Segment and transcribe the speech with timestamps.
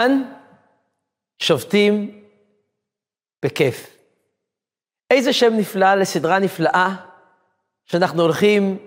[0.00, 0.22] כאן
[1.38, 2.22] שובתים
[3.44, 3.96] בכיף.
[5.10, 6.94] איזה שם נפלא לסדרה נפלאה
[7.86, 8.78] שאנחנו הולכים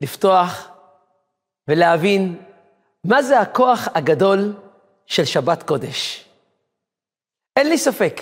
[0.00, 0.68] לפתוח
[1.68, 2.42] ולהבין
[3.04, 4.52] מה זה הכוח הגדול
[5.06, 6.28] של שבת קודש.
[7.56, 8.20] אין לי ספק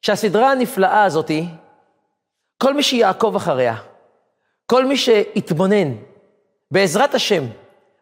[0.00, 1.44] שהסדרה הנפלאה הזאתי,
[2.62, 3.76] כל מי שיעקוב אחריה,
[4.66, 5.94] כל מי שיתבונן,
[6.70, 7.44] בעזרת השם,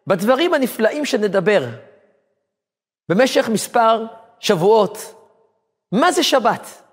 [0.07, 1.63] בדברים הנפלאים שנדבר
[3.11, 4.05] במשך מספר
[4.39, 4.97] שבועות,
[5.91, 6.83] מה זה שבת?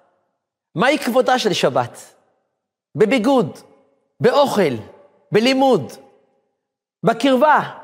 [0.75, 2.15] מהי כבודה של שבת?
[2.95, 3.59] בביגוד,
[4.21, 4.75] באוכל,
[5.33, 5.93] בלימוד,
[7.03, 7.79] בקרבה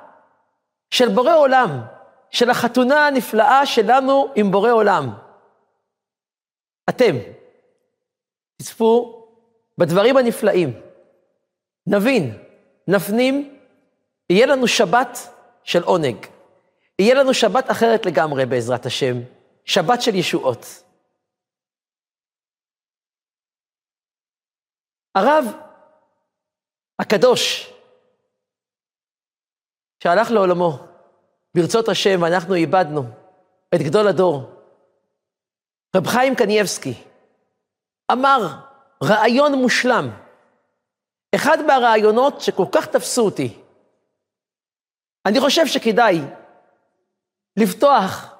[0.90, 1.70] של בורא עולם,
[2.30, 5.14] של החתונה הנפלאה שלנו עם בורא עולם.
[6.88, 7.16] אתם,
[8.56, 9.24] תצפו
[9.78, 10.80] בדברים הנפלאים,
[11.86, 12.38] נבין,
[12.88, 13.58] נפנים,
[14.30, 15.18] יהיה לנו שבת
[15.64, 16.33] של עונג.
[16.98, 19.14] יהיה לנו שבת אחרת לגמרי בעזרת השם,
[19.64, 20.66] שבת של ישועות.
[25.14, 25.44] הרב
[26.98, 27.72] הקדוש,
[30.02, 30.78] שהלך לעולמו,
[31.56, 33.02] ברצות השם, ואנחנו איבדנו
[33.74, 34.50] את גדול הדור,
[35.96, 36.94] רב חיים קנייבסקי,
[38.12, 38.38] אמר
[39.04, 40.10] רעיון מושלם,
[41.34, 43.60] אחד מהרעיונות שכל כך תפסו אותי.
[45.26, 46.20] אני חושב שכדאי
[47.56, 48.34] לפתוח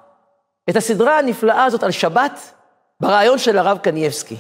[0.70, 2.55] את הסדרה הנפלאה הזאת על שבת
[3.01, 4.37] ברעיון של הרב קנייבסקי.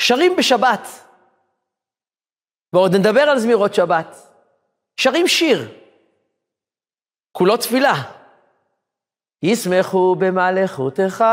[0.00, 0.88] שרים בשבת,
[2.72, 4.16] ועוד נדבר על זמירות שבת,
[5.00, 5.68] שרים שיר,
[7.32, 7.94] כולו תפילה.
[9.42, 11.24] ישמחו במלאכותך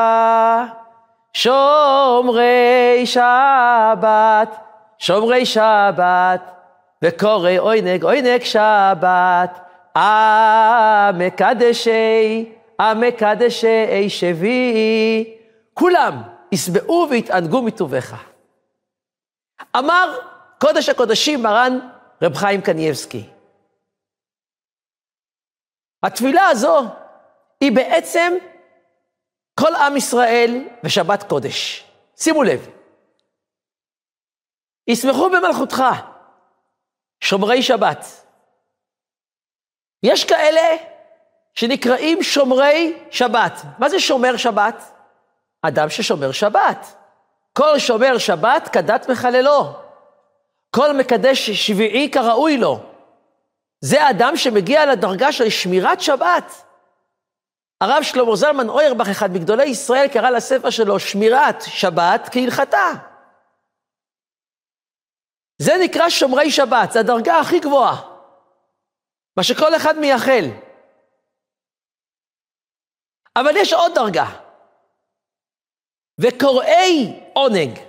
[1.33, 4.55] שומרי שבת,
[4.97, 6.41] שומרי שבת,
[7.03, 9.59] וקורא עונג עונג שבת,
[11.15, 11.91] המקדשי,
[12.79, 15.37] המקדשי שבי,
[15.73, 16.21] כולם
[16.51, 18.23] ישבעו ויתענגו מטובך.
[19.77, 20.19] אמר
[20.59, 21.79] קודש הקודשים מרן
[22.21, 23.29] רב חיים קנייבסקי.
[26.03, 26.83] התפילה הזו
[27.61, 28.33] היא בעצם
[29.59, 31.89] כל עם ישראל ושבת קודש.
[32.15, 32.69] שימו לב,
[34.87, 35.83] ישמחו במלכותך,
[37.19, 38.22] שומרי שבת.
[40.03, 40.75] יש כאלה
[41.53, 43.61] שנקראים שומרי שבת.
[43.79, 44.83] מה זה שומר שבת?
[45.61, 46.95] אדם ששומר שבת.
[47.53, 49.73] כל שומר שבת כדת מחללו.
[50.75, 52.79] כל מקדש שביעי כראוי לו.
[53.81, 56.53] זה אדם שמגיע לדרגה של שמירת שבת.
[57.81, 62.89] הרב שלמה זלמן אוירבך, אחד מגדולי ישראל, קרא לספר שלו שמירת שבת כהלכתה.
[65.57, 68.12] זה נקרא שומרי שבת, זו הדרגה הכי גבוהה.
[69.37, 70.45] מה שכל אחד מייחל.
[73.35, 74.25] אבל יש עוד דרגה.
[76.19, 77.79] וקוראי עונג.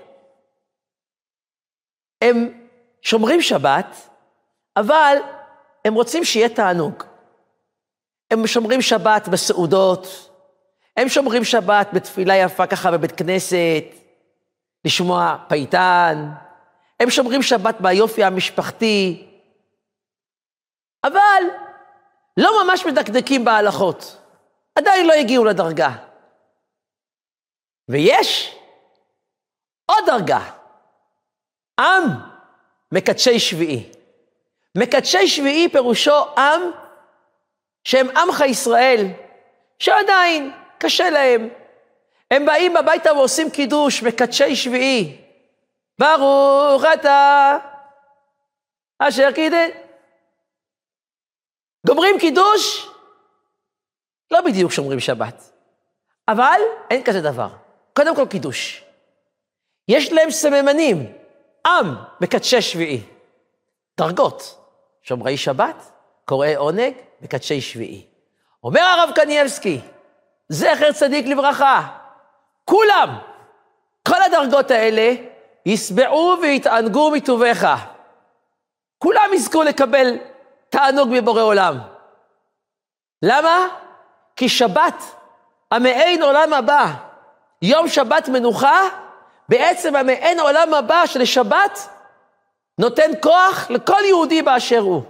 [2.22, 2.64] הם
[3.02, 4.08] שומרים שבת,
[4.76, 5.16] אבל
[5.84, 7.04] הם רוצים שיהיה תענוג.
[8.30, 10.30] הם שומרים שבת בסעודות,
[10.96, 13.84] הם שומרים שבת בתפילה יפה ככה בבית כנסת,
[14.84, 16.30] לשמוע פייטן,
[17.00, 19.26] הם שומרים שבת ביופי המשפחתי,
[21.04, 21.42] אבל
[22.36, 24.16] לא ממש מדקדקים בהלכות,
[24.78, 25.90] עדיין לא הגיעו לדרגה.
[27.88, 28.58] ויש
[29.86, 30.50] עוד דרגה,
[31.80, 32.02] עם
[32.92, 33.92] מקדשי שביעי.
[34.78, 36.62] מקדשי שביעי פירושו עם
[37.84, 39.06] שהם עמך ישראל,
[39.78, 41.48] שעדיין קשה להם.
[42.30, 45.20] הם באים הביתה ועושים קידוש, מקדשי שביעי.
[45.98, 47.58] ברוך אתה
[48.98, 49.83] אשר קידש.
[51.86, 52.88] גומרים קידוש,
[54.30, 55.50] לא בדיוק שומרים שבת,
[56.28, 57.48] אבל אין כזה דבר.
[57.96, 58.84] קודם כל קידוש.
[59.88, 61.12] יש להם סממנים,
[61.66, 63.02] עם מקדשי שביעי.
[63.98, 64.58] דרגות,
[65.02, 65.90] שומרי שבת,
[66.24, 68.06] קוראי עונג, מקדשי שביעי.
[68.64, 69.80] אומר הרב קנייבסקי,
[70.48, 71.98] זכר צדיק לברכה,
[72.64, 73.18] כולם,
[74.08, 75.14] כל הדרגות האלה,
[75.66, 77.84] ישבעו ויתענגו מטובך.
[78.98, 80.16] כולם יזכו לקבל
[80.74, 81.78] תענוג מבורא עולם.
[83.22, 83.68] למה?
[84.36, 85.02] כי שבת,
[85.70, 86.86] המעין עולם הבא,
[87.62, 88.80] יום שבת מנוחה,
[89.48, 91.78] בעצם המעין עולם הבא של שבת,
[92.78, 95.02] נותן כוח לכל יהודי באשר הוא.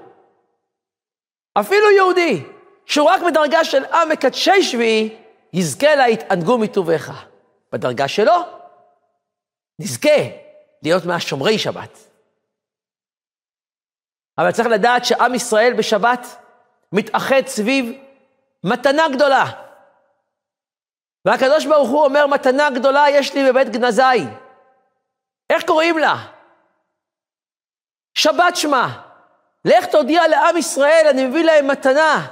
[1.61, 2.43] אפילו יהודי,
[2.87, 5.17] שהוא רק בדרגה של עם מקדשי שביעי,
[5.53, 7.25] יזכה להתענגו מטובך.
[7.73, 8.37] בדרגה שלו,
[9.79, 10.19] נזכה
[10.83, 11.99] להיות מהשומרי שבת.
[14.39, 16.27] אבל צריך לדעת שעם ישראל בשבת
[16.93, 17.93] מתאחד סביב
[18.65, 19.45] מתנה גדולה.
[21.25, 24.27] והקדוש ברוך הוא אומר, מתנה גדולה יש לי בבית גנזי.
[25.51, 26.17] איך קוראים לה?
[28.15, 29.01] שבת שמה.
[29.65, 32.27] לך תודיע לעם ישראל, אני מביא להם מתנה.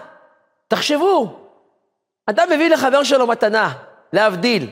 [0.69, 1.49] תחשבו,
[2.27, 3.73] אדם מביא לחבר שלו מתנה,
[4.13, 4.71] להבדיל.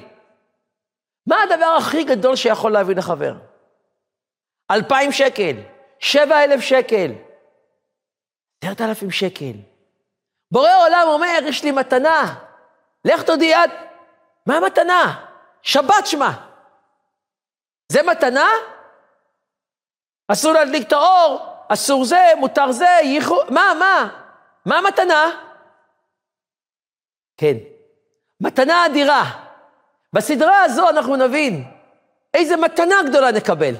[1.26, 3.34] מה הדבר הכי גדול שיכול להביא לחבר?
[4.70, 5.56] אלפיים שקל,
[6.00, 7.12] שבע אלף שקל,
[8.64, 9.52] עשרת אלפים שקל.
[10.50, 12.34] בורא עולם אומר, יש לי מתנה,
[13.04, 13.58] לך תודיע,
[14.46, 15.26] מה המתנה?
[15.62, 16.46] שבת שמה.
[17.92, 18.48] זה מתנה?
[20.28, 23.36] אסור להדליק את האור, אסור זה, מותר זה, ייחו...
[23.48, 24.08] מה, מה?
[24.66, 25.24] מה המתנה?
[27.36, 27.54] כן,
[28.40, 29.24] מתנה אדירה.
[30.12, 31.64] בסדרה הזו אנחנו נבין
[32.34, 33.74] איזה מתנה גדולה נקבל.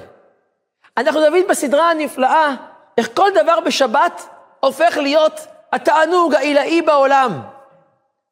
[0.97, 2.55] אנחנו נבין בסדרה הנפלאה
[2.97, 4.27] איך כל דבר בשבת
[4.59, 5.39] הופך להיות
[5.71, 7.41] התענוג העילאי בעולם.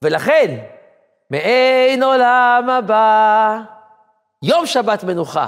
[0.01, 0.65] ולכן,
[1.29, 3.59] מעין עולם הבא,
[4.43, 5.47] יום שבת מנוחה.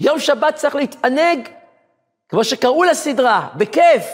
[0.00, 1.48] יום שבת צריך להתענג,
[2.28, 4.04] כמו שקראו לסדרה, בכיף,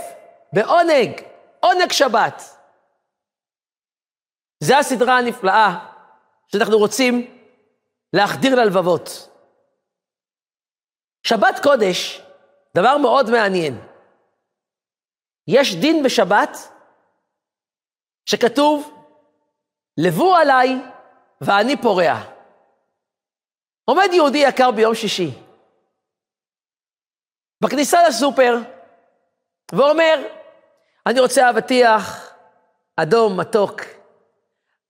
[0.53, 1.21] בעונג,
[1.61, 2.43] עונג שבת.
[4.61, 5.79] זו הסדרה הנפלאה
[6.49, 7.31] שאנחנו רוצים
[8.13, 9.30] להחדיר ללבבות.
[11.23, 12.23] שבת קודש,
[12.75, 13.81] דבר מאוד מעניין.
[15.47, 16.57] יש דין בשבת
[18.27, 19.05] שכתוב,
[19.99, 20.77] לבו עליי
[21.41, 22.15] ואני פורע.
[23.85, 25.31] עומד יהודי יקר ביום שישי,
[27.61, 28.57] בכניסה לסופר,
[29.73, 30.23] ואומר,
[31.07, 32.35] אני רוצה אבטיח
[32.97, 33.81] אדום מתוק,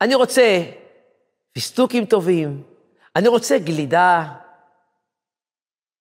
[0.00, 0.62] אני רוצה
[1.53, 2.62] פיסטוקים טובים,
[3.17, 4.39] אני רוצה גלידה,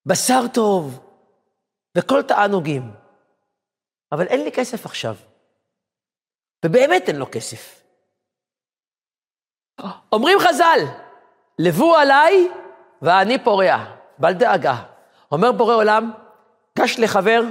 [0.09, 0.99] בשר טוב
[1.97, 2.91] וכל תענוגים.
[4.11, 5.15] אבל אין לי כסף עכשיו.
[6.65, 7.83] ובאמת אין לו כסף.
[10.11, 10.79] אומרים חז"ל,
[11.59, 12.47] לבו עליי
[13.01, 13.85] ואני פורע,
[14.17, 14.75] בל דאגה.
[15.31, 16.11] אומר בורא עולם,
[16.79, 17.41] גש לחבר,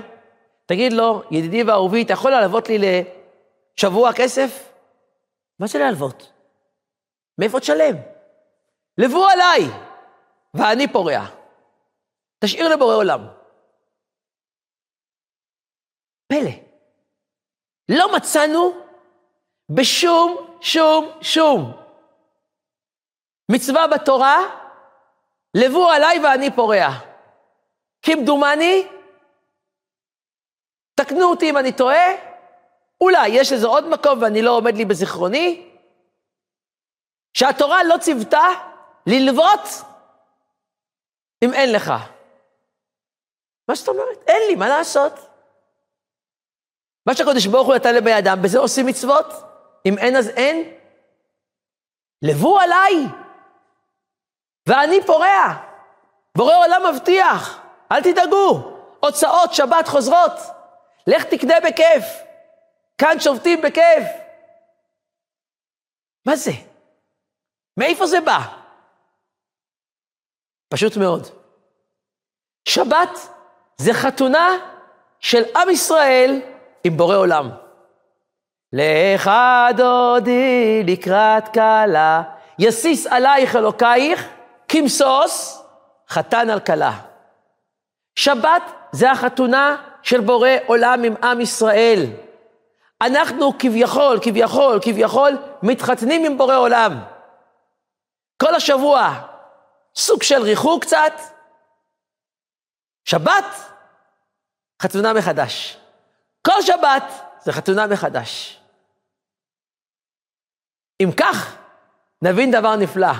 [0.66, 3.04] תגיד לו, ידידי ואהובי, אתה יכול להלוות לי
[3.78, 4.72] לשבוע כסף?
[5.58, 6.32] מה זה להלוות?
[7.38, 7.96] מאיפה תשלם?
[8.98, 9.60] לבו עליי,
[10.54, 11.37] ואני פורע.
[12.38, 13.20] תשאיר לבורא עולם.
[16.26, 16.50] פלא.
[17.88, 18.72] לא מצאנו
[19.68, 21.72] בשום, שום, שום
[23.50, 24.36] מצווה בתורה,
[25.54, 26.88] לבו עליי ואני פורע.
[28.02, 28.88] כמדומני,
[30.94, 32.06] תקנו אותי אם אני טועה,
[33.00, 35.70] אולי יש לזה עוד מקום ואני לא עומד לי בזיכרוני,
[37.34, 38.44] שהתורה לא ציוותה
[39.06, 39.68] ללוות
[41.44, 41.92] אם אין לך.
[43.68, 44.22] מה זאת אומרת?
[44.26, 45.12] אין לי, מה לעשות?
[47.06, 49.26] מה שהקדוש ברוך הוא נתן לבני אדם, בזה עושים מצוות.
[49.86, 50.74] אם אין אז אין.
[52.22, 52.94] לבו עליי,
[54.68, 55.68] ואני פורע.
[56.36, 57.60] בורא עולם מבטיח,
[57.92, 60.32] אל תדאגו, הוצאות שבת חוזרות.
[61.06, 62.04] לך תקנה בכיף.
[62.98, 64.04] כאן שובתים בכיף.
[66.26, 66.50] מה זה?
[67.76, 68.38] מאיפה זה בא?
[70.68, 71.26] פשוט מאוד.
[72.68, 73.37] שבת
[73.78, 74.48] זה חתונה
[75.20, 76.40] של עם ישראל
[76.84, 77.50] עם בורא עולם.
[78.72, 79.30] לך
[79.76, 82.22] דודי לקראת כלה,
[82.58, 84.28] יסיס עלייך אלוקייך,
[84.68, 85.62] כמסוס,
[86.08, 86.92] חתן על כלה.
[88.16, 88.62] שבת
[88.92, 92.06] זה החתונה של בורא עולם עם עם ישראל.
[93.00, 96.98] אנחנו כביכול, כביכול, כביכול, מתחתנים עם בורא עולם.
[98.42, 99.12] כל השבוע,
[99.94, 101.12] סוג של ריחוק קצת.
[103.04, 103.44] שבת,
[104.82, 105.78] חתונה מחדש.
[106.46, 107.02] כל שבת
[107.40, 108.60] זה חתונה מחדש.
[111.02, 111.56] אם כך,
[112.22, 113.12] נבין דבר נפלא.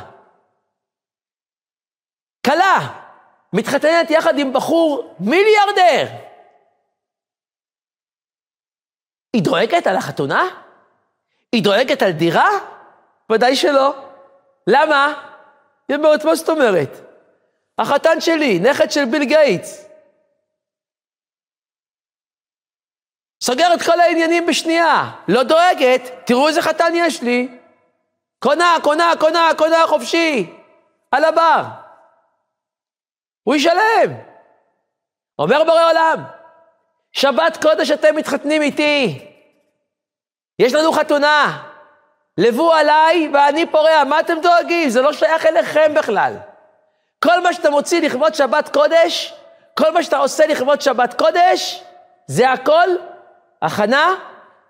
[2.46, 3.04] כלה
[3.52, 6.06] מתחתנת יחד עם בחור מיליארדר.
[9.32, 10.42] היא דואגת על החתונה?
[11.52, 12.48] היא דואגת על דירה?
[13.32, 13.94] ודאי שלא.
[14.66, 15.30] למה?
[15.88, 16.90] היא אומרת, מה זאת אומרת?
[17.78, 19.87] החתן שלי, נכד של ביל גייטס.
[23.48, 27.48] סוגר את כל העניינים בשנייה, לא דואגת, תראו איזה חתן יש לי.
[28.38, 30.52] קונה, קונה, קונה, קונה חופשי,
[31.10, 31.62] על הבר.
[33.42, 34.14] הוא ישלם.
[35.38, 36.24] אומר בורא עולם,
[37.12, 39.26] שבת קודש אתם מתחתנים איתי.
[40.58, 41.62] יש לנו חתונה,
[42.38, 44.88] לבו עליי ואני פורע, מה אתם דואגים?
[44.88, 46.34] זה לא שייך אליכם בכלל.
[47.24, 49.34] כל מה שאתה מוציא לכבוד שבת קודש,
[49.78, 51.82] כל מה שאתה עושה לכבוד שבת קודש,
[52.26, 52.88] זה הכל
[53.62, 54.14] הכנה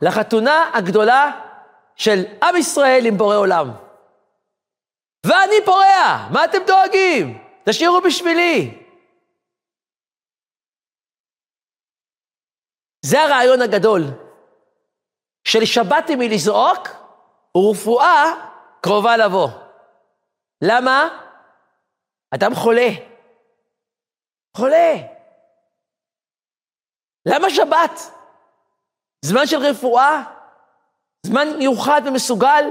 [0.02, 1.30] לחתונה הגדולה
[1.96, 3.70] של עם ישראל עם בורא עולם.
[5.26, 7.44] ואני פורע, מה אתם דואגים?
[7.64, 8.84] תשאירו בשבילי.
[13.02, 14.02] זה הרעיון הגדול,
[15.44, 16.88] של שבת היא מלזעוק
[17.56, 18.24] ורפואה
[18.80, 19.48] קרובה לבוא.
[20.62, 21.08] למה?
[22.34, 22.88] אדם חולה.
[24.56, 24.94] חולה.
[27.26, 28.17] למה שבת?
[29.22, 30.22] זמן של רפואה?
[31.26, 32.64] זמן מיוחד ומסוגל?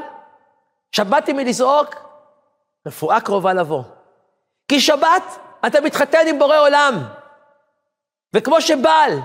[0.92, 1.96] שבת היא מלזעוק?
[2.88, 3.84] רפואה קרובה לבוא.
[4.68, 5.24] כי שבת
[5.68, 6.94] אתה מתחתן עם בורא עולם.
[8.34, 9.20] וכמו שבעל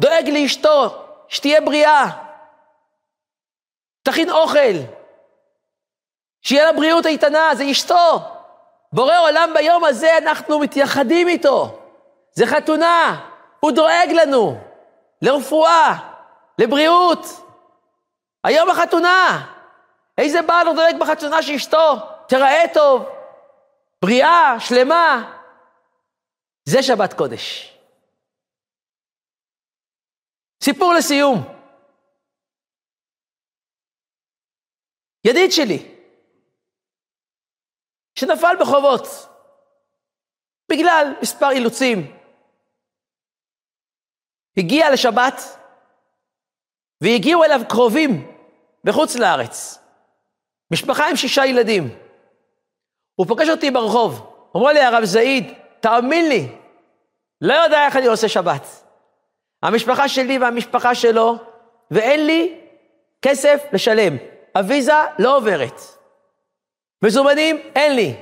[0.00, 2.04] דואג לאשתו, שתהיה בריאה,
[4.02, 4.76] תכין אוכל,
[6.42, 8.20] שיהיה לה בריאות איתנה, זה אשתו.
[8.92, 11.78] בורא עולם ביום הזה, אנחנו מתייחדים איתו.
[12.32, 13.20] זה חתונה,
[13.60, 14.58] הוא דואג לנו
[15.22, 16.07] לרפואה,
[16.58, 17.18] לבריאות.
[18.44, 19.46] היום החתונה.
[20.18, 21.96] איזה בעל הוא דואג בחתונה שאשתו
[22.28, 23.08] תיראה טוב,
[24.04, 25.34] בריאה, שלמה.
[26.68, 27.74] זה שבת קודש.
[30.64, 31.58] סיפור לסיום.
[35.24, 35.94] ידיד שלי,
[38.18, 39.06] שנפל בחובות
[40.70, 42.16] בגלל מספר אילוצים,
[44.56, 45.57] הגיע לשבת
[47.00, 48.32] והגיעו אליו קרובים
[48.84, 49.78] בחוץ לארץ,
[50.70, 51.88] משפחה עם שישה ילדים.
[53.14, 56.48] הוא פוגש אותי ברחוב, אומר לי, הרב זעיד, תאמין לי,
[57.40, 58.66] לא יודע איך אני עושה שבת.
[59.62, 61.36] המשפחה שלי והמשפחה שלו,
[61.90, 62.60] ואין לי
[63.22, 64.16] כסף לשלם.
[64.56, 65.80] הוויזה לא עוברת.
[67.04, 68.14] מזומנים, אין לי.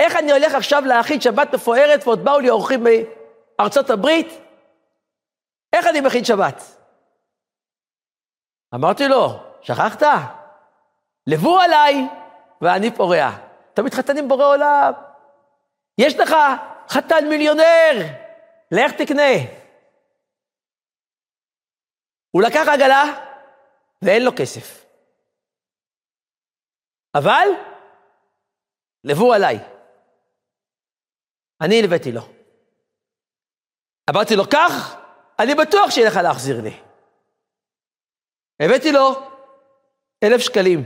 [0.00, 2.84] איך אני הולך עכשיו להכין שבת מפוארת ועוד באו לי אורחים
[3.58, 4.28] מארצות הברית?
[5.72, 6.79] איך אני מכין שבת?
[8.74, 10.02] אמרתי לו, שכחת?
[11.26, 12.08] לבו עליי
[12.60, 13.30] ואני פורע.
[13.74, 14.92] אתה מתחתן עם בורא עולם.
[15.98, 16.34] יש לך
[16.88, 17.92] חתן מיליונר,
[18.72, 19.32] לך תקנה.
[22.30, 23.04] הוא לקח עגלה
[24.02, 24.84] ואין לו כסף.
[27.14, 27.48] אבל,
[29.04, 29.58] לבו עליי.
[31.60, 32.22] אני הלוויתי לו.
[34.10, 34.96] אמרתי לו, קח,
[35.38, 36.89] אני בטוח שיהיה לך להחזיר לי.
[38.60, 39.10] הבאתי לו
[40.22, 40.84] אלף שקלים,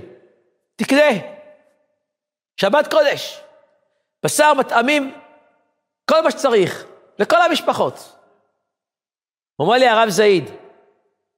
[0.76, 1.10] תקנה,
[2.56, 3.40] שבת קודש,
[4.22, 5.14] בשר, מטעמים,
[6.10, 6.86] כל מה שצריך,
[7.18, 8.16] לכל המשפחות.
[9.56, 10.50] הוא אומר לי, הרב זעיד,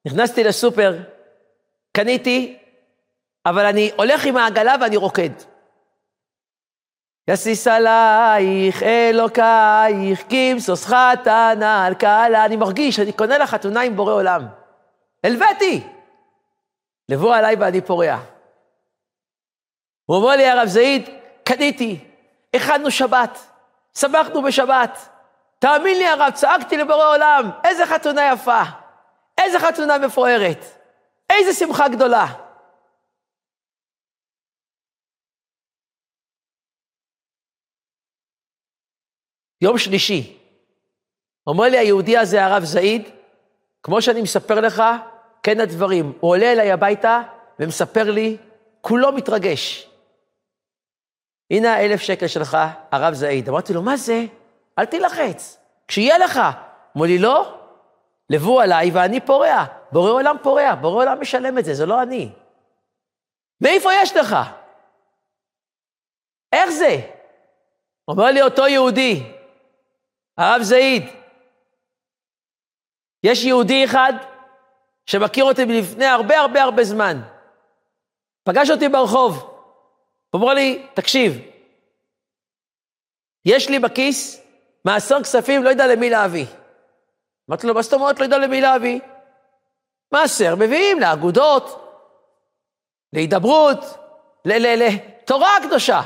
[0.06, 0.98] נכנסתי לסופר,
[1.96, 2.58] קניתי,
[3.46, 5.30] אבל אני הולך עם העגלה ואני רוקד.
[7.30, 12.44] יסיס עלייך אלוקייך, כמסוס חתנה על קהלה.
[12.44, 14.46] אני מרגיש, אני קונה לך חתונה עם בורא עולם.
[15.24, 15.95] הלוויתי.
[17.08, 18.16] לבוא עליי ואני פורע.
[20.06, 21.08] הוא אומר לי, הרב זעיד,
[21.44, 22.04] קניתי,
[22.54, 23.38] הכנו שבת,
[23.98, 25.08] שמחנו בשבת.
[25.58, 28.62] תאמין לי, הרב, צעקתי לבורא עולם, איזה חתונה יפה,
[29.38, 30.64] איזה חתונה מפוארת,
[31.30, 32.26] איזה שמחה גדולה.
[39.60, 40.38] יום שלישי,
[41.46, 43.08] אומר לי היהודי הזה, הרב זעיד,
[43.82, 44.82] כמו שאני מספר לך,
[45.46, 46.12] כן הדברים.
[46.20, 47.22] הוא עולה אליי הביתה
[47.58, 48.36] ומספר לי,
[48.80, 49.90] כולו מתרגש.
[51.50, 52.56] הנה האלף שקל שלך,
[52.92, 53.48] הרב זעיד.
[53.48, 54.24] אמרתי לו, מה זה?
[54.78, 56.40] אל תילחץ, כשיהיה לך.
[56.96, 57.58] אמר לי, לא,
[58.30, 59.64] לבו עליי ואני פורע.
[59.92, 62.32] בורא עולם פורע, בורא עולם משלם את זה, זה לא אני.
[63.60, 64.36] מאיפה יש לך?
[66.52, 66.96] איך זה?
[68.08, 69.32] אומר לי אותו יהודי,
[70.38, 71.02] הרב זעיד,
[73.22, 74.12] יש יהודי אחד
[75.06, 77.22] שמכיר אותי מלפני הרבה הרבה הרבה זמן.
[78.44, 79.50] פגש אותי ברחוב,
[80.30, 81.38] הוא אמר לי, תקשיב,
[83.44, 84.42] יש לי בכיס
[84.84, 86.46] מעשר כספים, לא יודע למי להביא.
[87.50, 89.00] אמרתי לו, מה זאת אומרת לא יודע למי להביא?
[90.12, 91.82] מעשר מביאים לאגודות,
[93.12, 93.78] להידברות,
[94.44, 96.00] לתורה הקדושה.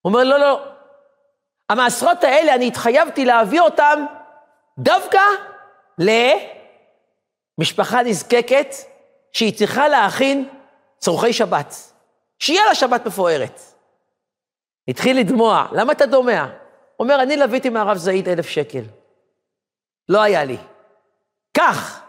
[0.00, 0.64] הוא אומר, לא, לא,
[1.70, 4.06] המעשרות האלה, אני התחייבתי להביא אותם
[4.78, 5.20] דווקא
[7.58, 8.74] למשפחה נזקקת
[9.32, 10.48] שהיא צריכה להכין
[10.98, 11.74] צורכי שבת.
[12.38, 13.60] שיהיה לה שבת מפוארת.
[14.88, 16.46] התחיל לדמוע, למה אתה דומע?
[17.00, 18.82] אומר, אני לוויתי מהרב זעיד אלף שקל.
[20.08, 20.56] לא היה לי.
[21.56, 22.02] קח,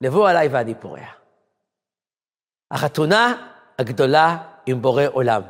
[0.00, 1.06] לבוא עליי ואני פורע.
[2.70, 5.42] החתונה הגדולה עם בורא עולם.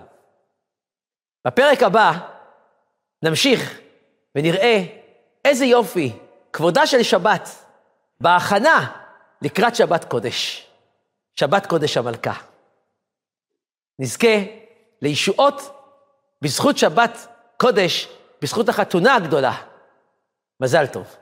[1.47, 2.13] בפרק הבא
[3.23, 3.81] נמשיך
[4.35, 4.83] ונראה
[5.45, 6.13] איזה יופי,
[6.53, 7.49] כבודה של שבת,
[8.21, 9.02] בהכנה
[9.43, 10.67] לקראת שבת קודש.
[11.37, 12.33] שבת קודש המלכה.
[13.99, 14.37] נזכה
[15.03, 15.61] לישועות
[16.43, 18.09] בזכות שבת קודש,
[18.43, 19.53] בזכות החתונה הגדולה.
[20.61, 21.17] מזל טוב.